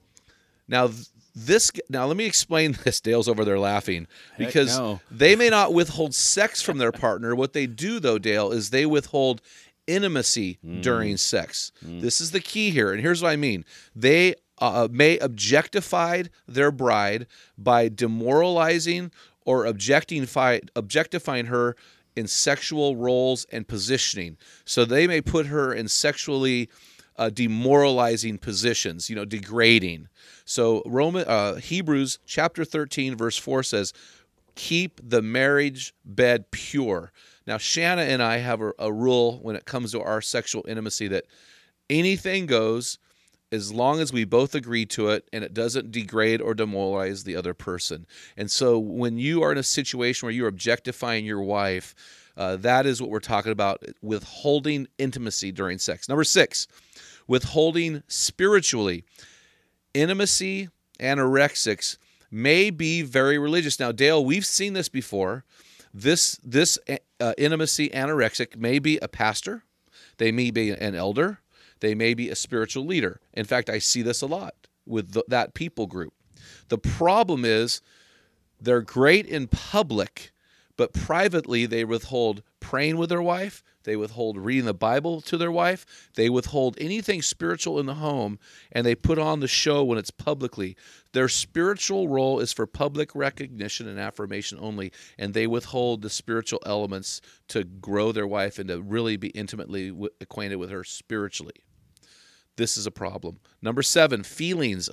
now 0.69 0.91
this 1.35 1.71
now 1.89 2.07
let 2.07 2.17
me 2.17 2.27
explain 2.27 2.73
this 2.85 3.01
dale's 3.01 3.29
over 3.29 3.45
there 3.45 3.59
laughing 3.59 4.07
because 4.39 4.79
no. 4.79 5.01
they 5.11 5.35
may 5.37 5.49
not 5.49 5.73
withhold 5.73 6.15
sex 6.15 6.63
from 6.63 6.79
their 6.79 6.93
partner 6.93 7.35
what 7.35 7.53
they 7.53 7.67
do 7.67 7.99
though 7.99 8.19
dale 8.19 8.53
is 8.53 8.71
they 8.71 8.87
withhold 8.87 9.41
intimacy 9.87 10.59
mm. 10.65 10.83
during 10.83 11.17
sex 11.17 11.73
mm. 11.85 12.01
this 12.01 12.21
is 12.21 12.31
the 12.31 12.41
key 12.41 12.71
here 12.71 12.93
and 12.93 13.01
here's 13.01 13.23
what 13.23 13.31
i 13.31 13.37
mean 13.37 13.65
they 13.97 14.35
uh, 14.59 14.87
may 14.93 15.19
objectify 15.19 16.23
their 16.47 16.71
bride 16.71 17.27
by 17.59 17.89
demoralizing 17.89 19.11
or 19.45 19.65
objectifying 19.67 20.61
objectifying 20.77 21.47
her 21.47 21.75
in 22.15 22.29
sexual 22.29 22.95
roles 22.95 23.45
and 23.51 23.67
positioning 23.67 24.37
so 24.65 24.85
they 24.85 25.07
may 25.07 25.21
put 25.21 25.47
her 25.47 25.73
in 25.73 25.89
sexually 25.89 26.69
uh, 27.17 27.31
demoralizing 27.31 28.39
positions, 28.39 29.09
you 29.11 29.17
know, 29.17 29.25
degrading. 29.25 30.09
So 30.45 30.83
Roman 30.87 31.25
uh, 31.27 31.57
Hebrews 31.57 32.19
chapter 32.27 32.65
13 32.65 33.17
verse 33.17 33.37
4 33.37 33.63
says, 33.63 33.93
"Keep 34.55 35.01
the 35.03 35.23
marriage 35.23 35.95
bed 36.05 36.51
pure." 36.51 37.13
Now 37.47 37.59
Shanna 37.59 38.03
and 38.03 38.23
I 38.23 38.39
have 38.39 38.61
a, 38.61 38.73
a 38.79 38.93
rule 38.93 39.39
when 39.43 39.57
it 39.57 39.65
comes 39.65 39.93
to 39.93 40.01
our 40.01 40.21
sexual 40.21 40.65
intimacy 40.69 41.09
that 41.09 41.25
anything 41.91 42.47
goes 42.47 42.99
as 43.51 43.71
long 43.71 44.01
as 44.01 44.13
we 44.13 44.25
both 44.25 44.55
agree 44.55 44.87
to 44.87 45.09
it 45.11 45.29
and 45.33 45.45
it 45.45 45.53
doesn't 45.53 45.93
degrade 45.93 46.41
or 46.41 46.55
demoralize 46.55 47.25
the 47.25 47.37
other 47.37 47.53
person. 47.53 48.07
And 48.37 48.51
so 48.51 48.79
when 48.79 49.19
you 49.19 49.43
are 49.43 49.53
in 49.53 49.59
a 49.59 49.63
situation 49.63 50.27
where 50.27 50.33
you're 50.35 50.49
objectifying 50.49 51.27
your 51.27 51.43
wife, 51.43 51.95
Uh, 52.35 52.57
that 52.57 52.87
is 52.87 52.99
what 52.99 53.11
we're 53.11 53.21
talking 53.21 53.53
about 53.53 53.85
withholding 54.01 54.89
intimacy 54.97 55.53
during 55.53 55.79
sex. 55.79 56.09
Number 56.09 56.25
six, 56.25 56.67
withholding 57.27 58.03
spiritually. 58.09 59.05
Intimacy 59.95 60.69
anorexics 60.99 61.99
may 62.31 62.71
be 62.71 63.03
very 63.03 63.39
religious. 63.39 63.79
Now, 63.79 63.93
Dale, 63.93 64.25
we've 64.25 64.47
seen 64.47 64.73
this 64.73 64.89
before. 64.89 65.45
This 65.95 66.41
this 66.43 66.79
uh, 67.21 67.35
intimacy 67.37 67.91
anorexic 67.91 68.57
may 68.57 68.79
be 68.79 68.99
a 68.99 69.09
pastor, 69.09 69.65
they 70.17 70.33
may 70.33 70.51
be 70.51 70.71
an 70.71 70.95
elder, 70.95 71.41
they 71.81 71.95
may 71.95 72.15
be 72.15 72.31
a 72.31 72.35
spiritual 72.35 72.87
leader. 72.87 73.21
In 73.35 73.45
fact, 73.45 73.69
I 73.69 73.79
see 73.79 74.01
this 74.01 74.23
a 74.23 74.27
lot 74.27 74.55
with 74.87 75.13
the, 75.13 75.25
that 75.29 75.53
people 75.53 75.87
group. 75.87 76.15
The 76.69 76.79
problem 76.79 77.45
is 77.45 77.83
they're 78.61 78.81
great 78.81 79.27
in 79.27 79.49
public, 79.49 80.32
but 80.77 80.93
privately 80.93 81.67
they 81.67 81.85
withhold 81.85 82.43
praying 82.61 82.97
with 82.97 83.09
their 83.09 83.23
wife, 83.23 83.63
they 83.85 83.97
withhold 83.97 84.39
reading 84.39 84.65
the 84.65 84.75
Bible 84.75 85.21
to 85.23 85.37
their 85.37 85.51
wife, 85.51 85.85
they 86.15 86.31
withhold 86.31 86.77
anything 86.81 87.23
spiritual 87.23 87.79
in 87.79 87.87
the 87.87 87.95
home, 87.95 88.39
and 88.71 88.87
they 88.87 88.95
put 88.95 89.19
on 89.19 89.41
the 89.41 89.49
show 89.49 89.85
when 89.85 89.99
it's 89.99 90.11
publicly. 90.11 90.77
Their 91.13 91.29
spiritual 91.29 92.09
role 92.09 92.41
is 92.41 92.53
for 92.53 92.67
public 92.67 93.15
recognition 93.15 93.89
and 93.89 93.99
affirmation 93.99 94.59
only, 94.61 94.93
and 95.19 95.35
they 95.35 95.47
withhold 95.47 96.03
the 96.03 96.11
spiritual 96.11 96.63
elements 96.65 97.21
to 97.49 97.65
grow 97.65 98.13
their 98.13 98.27
wife 98.27 98.59
and 98.59 98.69
to 98.69 98.81
really 98.81 99.17
be 99.17 99.29
intimately 99.29 99.91
w- 99.91 100.11
acquainted 100.21 100.57
with 100.57 100.71
her 100.71 100.85
spiritually. 100.85 101.55
This 102.57 102.77
is 102.77 102.87
a 102.87 102.91
problem. 102.91 103.41
Number 103.61 103.83
seven, 103.83 104.23
feelings. 104.23 104.89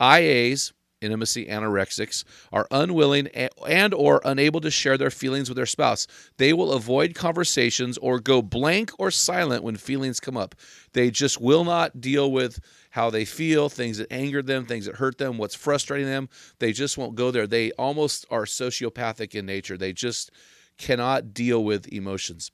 IAs 0.00 0.72
intimacy 1.02 1.46
anorexics 1.46 2.24
are 2.52 2.66
unwilling 2.70 3.28
and 3.66 3.94
or 3.94 4.20
unable 4.24 4.60
to 4.60 4.70
share 4.70 4.96
their 4.96 5.10
feelings 5.10 5.48
with 5.48 5.56
their 5.56 5.66
spouse. 5.66 6.06
They 6.36 6.52
will 6.52 6.72
avoid 6.72 7.14
conversations 7.14 7.98
or 7.98 8.20
go 8.20 8.42
blank 8.42 8.92
or 8.98 9.10
silent 9.10 9.64
when 9.64 9.76
feelings 9.76 10.20
come 10.20 10.36
up. 10.36 10.54
They 10.92 11.10
just 11.10 11.40
will 11.40 11.64
not 11.64 12.00
deal 12.00 12.30
with 12.30 12.60
how 12.90 13.10
they 13.10 13.24
feel 13.24 13.68
things 13.68 13.98
that 13.98 14.12
anger 14.12 14.42
them 14.42 14.66
things 14.66 14.86
that 14.86 14.96
hurt 14.96 15.18
them 15.18 15.38
what's 15.38 15.54
frustrating 15.54 16.06
them. 16.06 16.28
They 16.58 16.72
just 16.72 16.98
won't 16.98 17.14
go 17.14 17.30
there. 17.30 17.46
They 17.46 17.72
almost 17.72 18.26
are 18.30 18.44
sociopathic 18.44 19.34
in 19.34 19.46
nature. 19.46 19.76
They 19.76 19.92
just 19.92 20.30
cannot 20.78 21.34
deal 21.34 21.64
with 21.64 21.92
emotions. 21.92 22.50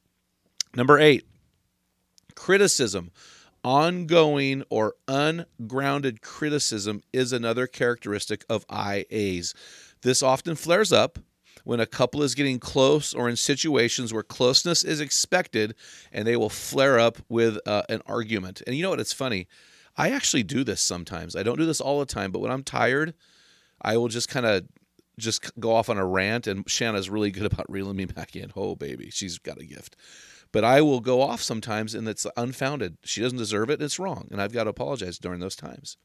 Number 0.75 0.99
8 0.99 1.25
criticism 2.35 3.11
Ongoing 3.65 4.62
or 4.71 4.95
ungrounded 5.09 6.23
criticism 6.23 7.03
is 7.12 7.33
another 7.33 7.67
characteristic 7.67 8.45
of 8.49 8.67
IAs. 8.69 9.55
This 10.03 10.23
often 10.23 10.55
flares 10.55 10.93
up 10.93 11.19
when 11.65 11.81
a 11.81 11.87
couple 11.87 12.23
is 12.23 12.35
getting 12.35 12.59
close 12.59 13.12
or 13.12 13.29
in 13.29 13.37
situations 13.37 14.12
where 14.12 14.23
closeness 14.23 14.85
is 14.85 15.00
expected 15.00 15.75
and 16.12 16.27
they 16.27 16.37
will 16.37 16.49
flare 16.49 16.99
up 16.99 17.19
with 17.29 17.59
uh, 17.67 17.83
an 17.88 18.00
argument. 18.07 18.62
And 18.67 18.77
you 18.77 18.83
know 18.83 18.91
what? 18.91 19.00
It's 19.00 19.12
funny. 19.12 19.49
I 19.97 20.11
actually 20.11 20.45
do 20.45 20.62
this 20.62 20.81
sometimes. 20.81 21.35
I 21.35 21.43
don't 21.43 21.59
do 21.59 21.67
this 21.67 21.81
all 21.81 21.99
the 21.99 22.07
time, 22.07 22.31
but 22.31 22.38
when 22.38 22.53
I'm 22.53 22.62
tired, 22.62 23.15
I 23.83 23.97
will 23.97 24.09
just 24.09 24.29
kind 24.29 24.47
of 24.47 24.65
just 25.19 25.59
go 25.59 25.75
off 25.75 25.91
on 25.91 25.99
a 25.99 26.07
rant 26.07 26.47
and 26.47 26.69
Shanna's 26.71 27.11
really 27.11 27.31
good 27.33 27.45
about 27.53 27.71
reeling 27.71 27.97
me 27.97 28.05
back 28.05 28.37
in. 28.37 28.53
Oh 28.57 28.77
baby, 28.77 29.11
she's 29.11 29.38
got 29.38 29.61
a 29.61 29.65
gift. 29.65 29.97
But 30.52 30.64
I 30.64 30.81
will 30.81 31.00
go 31.00 31.21
off 31.21 31.43
sometimes 31.43 31.95
and 31.95 32.09
it's 32.09 32.26
unfounded. 32.37 32.97
She 33.05 33.21
doesn't 33.21 33.38
deserve 33.38 33.71
it. 33.71 33.83
It's 33.83 33.99
wrong. 33.99 34.28
And 34.31 34.40
I've 34.40 34.52
got 34.52 34.64
to 34.64 34.71
apologize 34.71 35.19
during 35.19 35.40
those 35.40 35.57
times. 35.57 35.97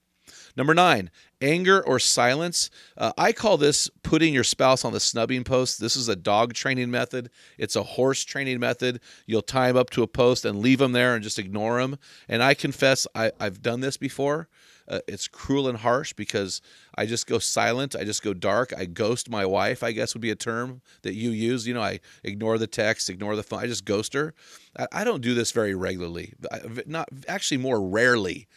Number 0.55 0.73
nine, 0.73 1.11
anger 1.41 1.85
or 1.85 1.99
silence. 1.99 2.69
Uh, 2.97 3.11
I 3.17 3.33
call 3.33 3.57
this 3.57 3.89
putting 4.03 4.33
your 4.33 4.43
spouse 4.43 4.85
on 4.85 4.93
the 4.93 4.99
snubbing 4.99 5.43
post. 5.43 5.81
This 5.81 5.95
is 5.95 6.07
a 6.07 6.15
dog 6.15 6.53
training 6.53 6.91
method. 6.91 7.29
It's 7.57 7.75
a 7.75 7.83
horse 7.83 8.23
training 8.23 8.59
method. 8.59 9.01
You'll 9.25 9.41
tie 9.41 9.69
him 9.69 9.77
up 9.77 9.89
to 9.91 10.03
a 10.03 10.07
post 10.07 10.45
and 10.45 10.59
leave 10.59 10.79
him 10.79 10.93
there 10.93 11.15
and 11.15 11.23
just 11.23 11.39
ignore 11.39 11.79
him. 11.79 11.97
And 12.29 12.41
I 12.41 12.53
confess, 12.53 13.05
I, 13.13 13.31
I've 13.39 13.61
done 13.61 13.81
this 13.81 13.97
before. 13.97 14.47
Uh, 14.87 14.99
it's 15.07 15.27
cruel 15.27 15.67
and 15.67 15.77
harsh 15.77 16.13
because 16.13 16.61
I 16.95 17.05
just 17.05 17.27
go 17.27 17.39
silent. 17.39 17.95
I 17.95 18.03
just 18.03 18.23
go 18.23 18.33
dark. 18.33 18.73
I 18.75 18.85
ghost 18.85 19.29
my 19.29 19.45
wife, 19.45 19.83
I 19.83 19.91
guess 19.91 20.13
would 20.13 20.21
be 20.21 20.31
a 20.31 20.35
term 20.35 20.81
that 21.03 21.13
you 21.13 21.29
use. 21.31 21.67
You 21.67 21.73
know, 21.73 21.81
I 21.81 21.99
ignore 22.23 22.57
the 22.57 22.67
text, 22.67 23.09
ignore 23.09 23.35
the 23.35 23.43
phone. 23.43 23.59
I 23.59 23.67
just 23.67 23.85
ghost 23.85 24.13
her. 24.13 24.33
I, 24.77 24.87
I 24.91 25.03
don't 25.03 25.21
do 25.21 25.33
this 25.33 25.51
very 25.51 25.75
regularly. 25.75 26.33
I, 26.51 26.61
not 26.85 27.09
actually 27.27 27.57
more 27.57 27.81
rarely. 27.81 28.47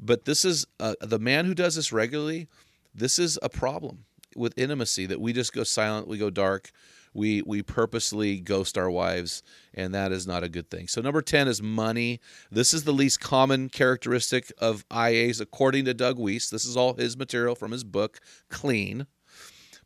But 0.00 0.24
this 0.24 0.44
is 0.44 0.66
uh, 0.78 0.94
the 1.00 1.18
man 1.18 1.44
who 1.44 1.54
does 1.54 1.74
this 1.74 1.92
regularly. 1.92 2.48
This 2.94 3.18
is 3.18 3.38
a 3.42 3.48
problem 3.48 4.04
with 4.36 4.56
intimacy 4.56 5.06
that 5.06 5.20
we 5.20 5.32
just 5.32 5.52
go 5.52 5.64
silent, 5.64 6.06
we 6.06 6.18
go 6.18 6.30
dark 6.30 6.70
we 7.18 7.42
we 7.42 7.62
purposely 7.62 8.38
ghost 8.38 8.78
our 8.78 8.88
wives 8.88 9.42
and 9.74 9.92
that 9.92 10.12
is 10.12 10.26
not 10.26 10.44
a 10.44 10.48
good 10.48 10.70
thing. 10.70 10.86
So 10.86 11.02
number 11.02 11.20
10 11.20 11.48
is 11.48 11.60
money. 11.60 12.20
This 12.50 12.72
is 12.72 12.84
the 12.84 12.92
least 12.92 13.20
common 13.20 13.68
characteristic 13.68 14.52
of 14.58 14.88
ias 14.88 15.40
according 15.40 15.84
to 15.86 15.94
doug 15.94 16.16
weiss. 16.18 16.48
This 16.48 16.64
is 16.64 16.76
all 16.76 16.94
his 16.94 17.16
material 17.16 17.56
from 17.56 17.72
his 17.72 17.82
book 17.82 18.20
clean. 18.48 19.06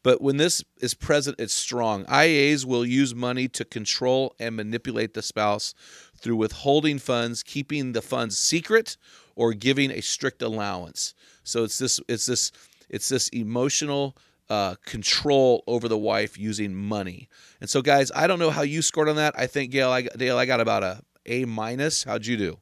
But 0.02 0.20
when 0.20 0.36
this 0.36 0.62
is 0.80 0.92
present 0.92 1.40
it's 1.40 1.54
strong. 1.54 2.04
Ias 2.04 2.66
will 2.66 2.84
use 2.84 3.14
money 3.14 3.48
to 3.48 3.64
control 3.64 4.36
and 4.38 4.54
manipulate 4.54 5.14
the 5.14 5.22
spouse 5.22 5.74
through 6.16 6.36
withholding 6.36 6.98
funds 6.98 7.42
keeping 7.42 7.92
the 7.92 8.02
funds 8.02 8.36
secret 8.36 8.98
or 9.34 9.54
giving 9.54 9.90
a 9.90 10.02
strict 10.02 10.42
allowance. 10.42 11.14
So 11.44 11.64
it's 11.64 11.78
this 11.78 11.98
it's 12.08 12.26
this 12.26 12.52
it's 12.90 13.08
this 13.08 13.28
emotional 13.28 14.18
uh, 14.52 14.74
control 14.84 15.64
over 15.66 15.88
the 15.88 15.96
wife 15.96 16.38
using 16.38 16.74
money. 16.74 17.26
And 17.62 17.70
so, 17.70 17.80
guys, 17.80 18.12
I 18.14 18.26
don't 18.26 18.38
know 18.38 18.50
how 18.50 18.60
you 18.60 18.82
scored 18.82 19.08
on 19.08 19.16
that. 19.16 19.32
I 19.34 19.46
think 19.46 19.72
Gail, 19.72 19.90
I, 19.90 20.02
Dale, 20.02 20.36
I 20.36 20.44
got 20.44 20.60
about 20.60 20.82
a 20.82 21.00
A 21.24 21.46
minus. 21.46 22.04
How'd 22.04 22.26
you 22.26 22.36
do? 22.36 22.58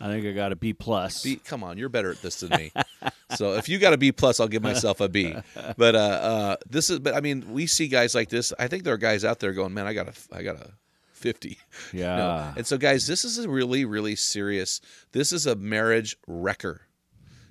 I 0.00 0.06
think 0.06 0.24
I 0.24 0.32
got 0.32 0.52
a 0.52 0.56
B 0.56 0.72
plus. 0.72 1.22
B, 1.22 1.36
come 1.36 1.62
on, 1.62 1.76
you're 1.76 1.90
better 1.90 2.10
at 2.10 2.22
this 2.22 2.40
than 2.40 2.58
me. 2.58 2.72
so 3.36 3.56
if 3.56 3.68
you 3.68 3.78
got 3.78 3.92
a 3.92 3.98
B 3.98 4.10
plus, 4.10 4.40
I'll 4.40 4.48
give 4.48 4.62
myself 4.62 5.02
a 5.02 5.08
B. 5.10 5.34
But 5.76 5.94
uh, 5.94 5.98
uh, 5.98 6.56
this 6.66 6.88
is, 6.88 6.98
but 7.00 7.14
I 7.14 7.20
mean, 7.20 7.52
we 7.52 7.66
see 7.66 7.88
guys 7.88 8.14
like 8.14 8.30
this. 8.30 8.54
I 8.58 8.66
think 8.68 8.84
there 8.84 8.94
are 8.94 8.98
guys 8.98 9.22
out 9.22 9.38
there 9.38 9.52
going, 9.52 9.74
man, 9.74 9.86
I 9.86 9.92
got 9.92 10.08
a, 10.08 10.14
I 10.34 10.42
got 10.42 10.56
a 10.56 10.70
50. 11.12 11.58
Yeah. 11.92 12.16
No. 12.16 12.52
And 12.56 12.66
so, 12.66 12.78
guys, 12.78 13.06
this 13.06 13.26
is 13.26 13.38
a 13.38 13.50
really, 13.50 13.84
really 13.84 14.16
serious. 14.16 14.80
This 15.12 15.32
is 15.32 15.46
a 15.46 15.56
marriage 15.56 16.16
wrecker 16.26 16.87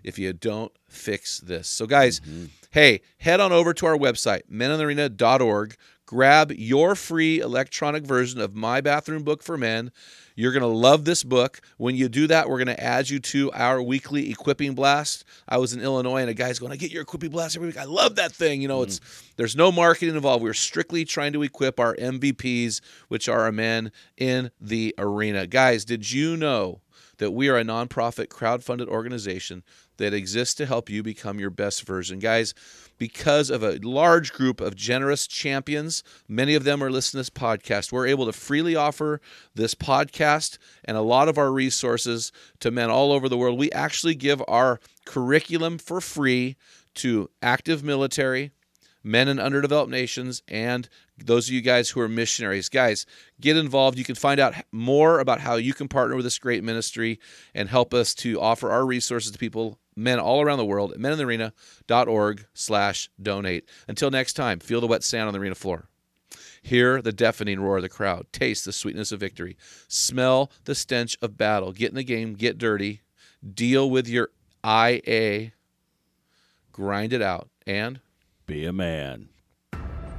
if 0.07 0.17
you 0.17 0.31
don't 0.31 0.71
fix 0.87 1.41
this. 1.41 1.67
So, 1.67 1.85
guys, 1.85 2.21
mm-hmm. 2.21 2.45
hey, 2.71 3.01
head 3.17 3.41
on 3.41 3.51
over 3.51 3.73
to 3.73 3.85
our 3.85 3.97
website, 3.97 4.43
meninthearena.org. 4.49 5.75
Grab 6.05 6.53
your 6.53 6.95
free 6.95 7.41
electronic 7.41 8.05
version 8.05 8.39
of 8.39 8.55
My 8.55 8.79
Bathroom 8.79 9.23
Book 9.23 9.43
for 9.43 9.57
Men. 9.57 9.91
You're 10.37 10.53
going 10.53 10.61
to 10.61 10.67
love 10.67 11.03
this 11.03 11.25
book. 11.25 11.59
When 11.75 11.97
you 11.97 12.07
do 12.07 12.27
that, 12.27 12.47
we're 12.47 12.63
going 12.63 12.73
to 12.73 12.81
add 12.81 13.09
you 13.09 13.19
to 13.19 13.51
our 13.51 13.81
weekly 13.81 14.31
equipping 14.31 14.75
blast. 14.75 15.25
I 15.49 15.57
was 15.57 15.73
in 15.73 15.81
Illinois 15.81 16.21
and 16.21 16.29
a 16.29 16.33
guy's 16.33 16.59
going, 16.59 16.71
I 16.71 16.77
get 16.77 16.91
your 16.91 17.01
equipping 17.01 17.31
blast 17.31 17.57
every 17.57 17.67
week. 17.67 17.77
I 17.77 17.83
love 17.83 18.15
that 18.15 18.31
thing. 18.31 18.61
You 18.61 18.69
know, 18.69 18.79
mm. 18.79 18.83
it's 18.83 19.01
there's 19.35 19.57
no 19.57 19.73
marketing 19.73 20.15
involved. 20.15 20.41
We're 20.41 20.53
strictly 20.53 21.03
trying 21.03 21.33
to 21.33 21.43
equip 21.43 21.81
our 21.81 21.95
MVPs, 21.95 22.79
which 23.09 23.27
are 23.27 23.41
our 23.41 23.51
men 23.51 23.91
in 24.15 24.51
the 24.61 24.95
arena. 24.97 25.47
Guys, 25.47 25.83
did 25.83 26.09
you 26.09 26.37
know 26.37 26.79
that 27.17 27.31
we 27.31 27.50
are 27.50 27.57
a 27.57 27.63
nonprofit 27.63 28.29
crowd-funded 28.29 28.88
organization 28.88 29.63
that 29.97 30.13
exists 30.13 30.53
to 30.55 30.65
help 30.65 30.89
you 30.89 31.01
become 31.01 31.39
your 31.39 31.50
best 31.50 31.83
version. 31.83 32.19
Guys, 32.19 32.53
because 32.97 33.50
of 33.50 33.63
a 33.63 33.79
large 33.81 34.31
group 34.31 34.62
of 34.62 34.75
generous 34.75 35.27
champions, 35.27 36.03
many 36.27 36.53
of 36.55 36.63
them 36.63 36.83
are 36.83 36.91
listening 36.91 37.24
to 37.24 37.29
this 37.31 37.41
podcast. 37.41 37.91
We're 37.91 38.07
able 38.07 38.25
to 38.27 38.33
freely 38.33 38.75
offer 38.75 39.19
this 39.55 39.74
podcast 39.74 40.57
and 40.86 40.95
a 40.95 41.01
lot 41.01 41.27
of 41.27 41.38
our 41.38 41.51
resources 41.51 42.31
to 42.59 42.71
men 42.71 42.89
all 42.89 43.12
over 43.12 43.27
the 43.27 43.38
world. 43.38 43.57
We 43.57 43.71
actually 43.71 44.15
give 44.15 44.41
our 44.47 44.79
curriculum 45.05 45.77
for 45.77 46.01
free 46.01 46.55
to 46.95 47.29
active 47.41 47.83
military, 47.83 48.51
men 49.07 49.27
in 49.27 49.39
underdeveloped 49.39 49.89
nations, 49.89 50.43
and 50.47 50.87
those 51.17 51.47
of 51.47 51.53
you 51.53 51.61
guys 51.61 51.89
who 51.89 52.01
are 52.01 52.09
missionaries. 52.09 52.69
Guys, 52.69 53.05
get 53.39 53.57
involved. 53.57 53.97
You 53.97 54.03
can 54.03 54.15
find 54.15 54.39
out 54.39 54.53
more 54.71 55.19
about 55.19 55.39
how 55.39 55.55
you 55.55 55.73
can 55.73 55.87
partner 55.87 56.15
with 56.15 56.25
this 56.25 56.37
great 56.37 56.63
ministry 56.63 57.19
and 57.55 57.69
help 57.69 57.93
us 57.93 58.13
to 58.15 58.39
offer 58.39 58.69
our 58.69 58.85
resources 58.85 59.31
to 59.31 59.39
people 59.39 59.79
men 59.95 60.19
all 60.19 60.41
around 60.41 60.59
the 60.59 60.65
world 60.65 60.91
at 60.91 60.99
meninthearena.org 60.99 62.45
slash 62.53 63.09
donate. 63.21 63.67
Until 63.87 64.11
next 64.11 64.33
time, 64.33 64.59
feel 64.59 64.81
the 64.81 64.87
wet 64.87 65.03
sand 65.03 65.27
on 65.27 65.33
the 65.33 65.39
arena 65.39 65.55
floor. 65.55 65.87
Hear 66.61 67.01
the 67.01 67.13
deafening 67.13 67.61
roar 67.61 67.77
of 67.77 67.83
the 67.83 67.89
crowd. 67.89 68.27
Taste 68.31 68.65
the 68.65 68.73
sweetness 68.73 69.11
of 69.11 69.19
victory. 69.19 69.57
Smell 69.87 70.51
the 70.65 70.75
stench 70.75 71.17
of 71.21 71.37
battle. 71.37 71.71
Get 71.71 71.89
in 71.89 71.95
the 71.95 72.03
game. 72.03 72.33
Get 72.33 72.57
dirty. 72.57 73.01
Deal 73.53 73.89
with 73.89 74.07
your 74.07 74.29
IA. 74.65 75.53
Grind 76.71 77.13
it 77.13 77.21
out. 77.21 77.49
And 77.65 78.01
be 78.47 78.65
a 78.65 78.71
man. 78.71 79.27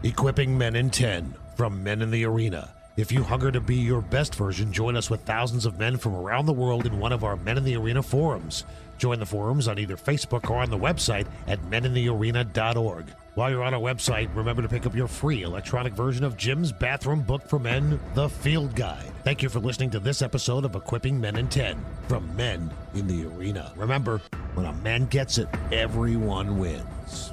Equipping 0.03 0.59
Men 0.59 0.77
in 0.77 0.91
10 0.91 1.35
from 1.57 1.83
Men 1.83 2.03
in 2.03 2.11
the 2.11 2.27
Arena. 2.27 2.75
If 2.99 3.11
you 3.11 3.23
hunger 3.23 3.51
to 3.51 3.61
be 3.61 3.77
your 3.77 4.03
best 4.03 4.35
version, 4.35 4.71
join 4.71 4.97
us 4.97 5.09
with 5.09 5.23
thousands 5.23 5.65
of 5.65 5.79
men 5.79 5.97
from 5.97 6.15
around 6.15 6.45
the 6.45 6.53
world 6.53 6.85
in 6.85 6.99
one 6.99 7.13
of 7.13 7.25
our 7.25 7.37
Men 7.37 7.57
in 7.57 7.65
the 7.65 7.77
Arena 7.77 8.03
forums. 8.03 8.65
Join 8.99 9.19
the 9.19 9.25
forums 9.25 9.67
on 9.67 9.79
either 9.79 9.97
Facebook 9.97 10.51
or 10.51 10.59
on 10.59 10.69
the 10.69 10.77
website 10.77 11.27
at 11.47 11.59
meninthearena.org. 11.71 13.07
While 13.35 13.51
you're 13.51 13.63
on 13.63 13.73
our 13.73 13.81
website, 13.81 14.29
remember 14.37 14.61
to 14.61 14.69
pick 14.69 14.85
up 14.85 14.95
your 14.95 15.09
free 15.09 15.43
electronic 15.43 15.95
version 15.95 16.23
of 16.23 16.37
Jim's 16.37 16.71
bathroom 16.71 17.23
book 17.23 17.49
for 17.49 17.59
men, 17.59 17.99
The 18.15 18.29
Field 18.29 18.75
Guide. 18.75 19.11
Thank 19.25 19.43
you 19.43 19.49
for 19.49 19.61
listening 19.61 19.91
to 19.91 20.01
this 20.01 20.21
episode 20.21 20.67
of 20.67 20.75
Equipping 20.75 21.19
Men 21.19 21.37
in 21.37 21.49
10 21.49 21.83
from 22.09 22.37
Men 22.37 22.71
in 22.95 23.07
the 23.07 23.25
Arena. 23.25 23.73
Remember, 23.75 24.21
when 24.53 24.67
a 24.67 24.73
man 24.75 25.07
gets 25.07 25.39
it, 25.39 25.49
everyone 25.73 26.59
wins. 26.59 27.33